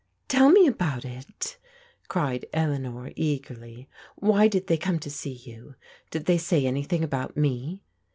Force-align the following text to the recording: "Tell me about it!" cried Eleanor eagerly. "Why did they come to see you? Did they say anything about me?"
"Tell 0.27 0.49
me 0.49 0.65
about 0.65 1.05
it!" 1.05 1.59
cried 2.07 2.47
Eleanor 2.53 3.11
eagerly. 3.15 3.87
"Why 4.15 4.47
did 4.47 4.65
they 4.65 4.77
come 4.77 4.97
to 4.97 5.11
see 5.11 5.33
you? 5.33 5.75
Did 6.09 6.25
they 6.25 6.39
say 6.39 6.65
anything 6.65 7.03
about 7.03 7.37
me?" 7.37 7.83